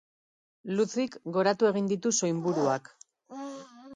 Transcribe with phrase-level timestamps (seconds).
[0.77, 2.93] Lucyk goratu egiten ditu soinburuak.